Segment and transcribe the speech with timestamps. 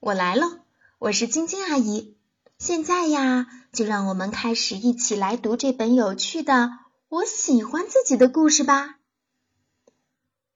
[0.00, 0.64] 我来了，
[0.98, 2.16] 我是晶晶阿姨。
[2.58, 6.70] 现在呀，就让我们开始一起来读这本有趣的
[7.08, 8.98] “我喜欢自己”的故事吧。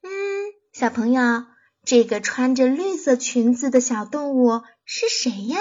[0.01, 0.09] 嗯，
[0.71, 1.45] 小朋友，
[1.83, 5.59] 这个穿着绿色裙子的小动物是谁呀？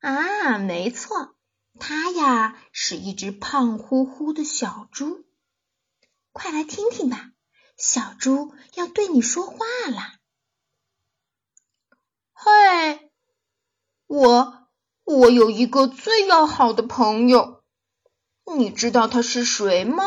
[0.00, 1.34] 啊，没错，
[1.78, 5.24] 它呀是一只胖乎乎的小猪。
[6.32, 7.32] 快来听听吧，
[7.76, 9.58] 小猪要对你说话
[9.88, 10.13] 啦。
[12.66, 13.10] 嘿，
[14.06, 14.68] 我
[15.04, 17.62] 我有一个最要好的朋友，
[18.56, 20.02] 你知道他是谁吗？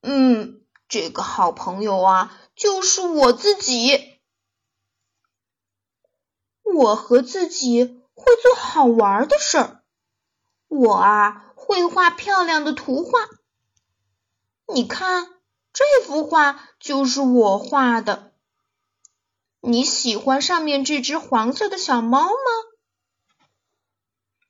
[0.00, 4.18] 嗯，这个好朋友啊，就是我自己。
[6.64, 9.84] 我和自己会做好玩的事儿，
[10.66, 13.28] 我啊会画漂亮的图画。
[14.66, 15.28] 你看，
[15.72, 18.29] 这幅画就是我画的。
[19.62, 23.46] 你喜欢上面这只黄色的小猫吗？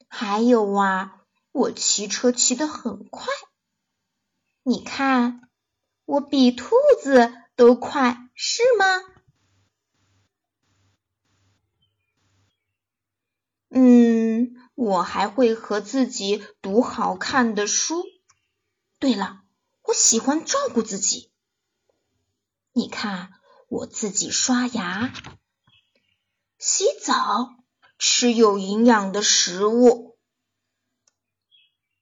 [0.06, 3.26] 还有啊，我骑车骑得很快，
[4.62, 5.48] 你看，
[6.04, 8.86] 我比兔子都快，是吗？
[13.68, 18.04] 嗯，我还会和自己读好看的书。
[19.00, 19.42] 对了，
[19.82, 21.32] 我喜欢照顾自己，
[22.72, 23.39] 你看。
[23.70, 25.12] 我自己刷牙、
[26.58, 27.54] 洗澡、
[27.98, 30.18] 吃有营养的食物，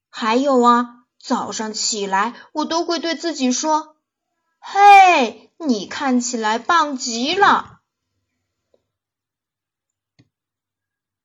[0.08, 3.98] 还有啊，早上起来我都会对自己说
[4.58, 7.82] ：“嘿，你看起来棒极了。”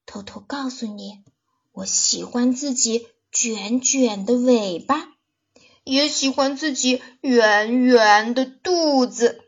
[0.06, 1.24] 偷偷告诉你，
[1.72, 5.08] 我喜欢自己卷卷的尾巴，
[5.86, 9.43] 也喜欢自己圆圆的肚子。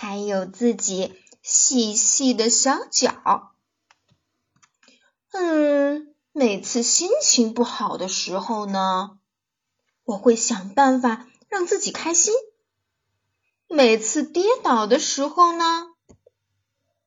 [0.00, 3.52] 还有自己细细的小脚，
[5.32, 9.18] 嗯，每次心情不好的时候呢，
[10.04, 12.32] 我会想办法让自己开心；
[13.66, 15.88] 每次跌倒的时候呢，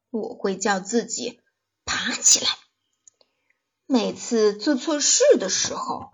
[0.09, 1.39] 我会叫自己
[1.85, 2.49] 爬起来；
[3.85, 6.11] 每次做错事的时候，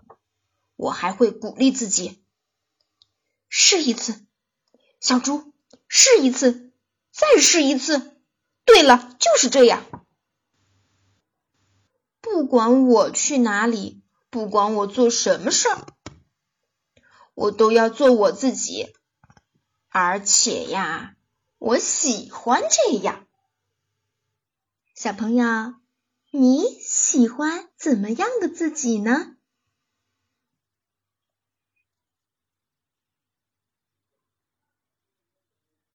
[0.76, 2.22] 我还会鼓励自己。
[3.48, 4.24] 试一次，
[5.00, 5.52] 小猪。
[5.90, 6.67] 试一次，
[7.18, 8.16] 再试一次。
[8.64, 9.82] 对了，就是这样。
[12.20, 15.86] 不管我去哪里，不管我做什么事儿，
[17.34, 18.94] 我都要做我自己。
[19.88, 21.16] 而且呀，
[21.58, 23.26] 我喜欢这样。
[24.94, 25.74] 小朋友，
[26.30, 29.34] 你喜欢怎么样的自己呢？